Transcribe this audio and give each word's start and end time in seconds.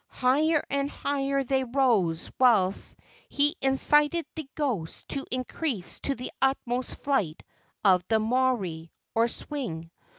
Higher 0.07 0.63
and 0.67 0.89
higher 0.89 1.43
they 1.43 1.63
rose 1.63 2.31
whilst 2.39 2.97
he 3.29 3.55
incited 3.61 4.25
the 4.35 4.49
ghosts 4.55 5.03
to 5.09 5.25
increase 5.29 5.99
to 5.99 6.15
the 6.15 6.31
utmost 6.41 6.89
the 6.89 6.95
flight 7.03 7.43
of 7.85 8.03
the 8.07 8.17
moari, 8.17 8.89
or 9.13 9.27
swing.. 9.27 9.91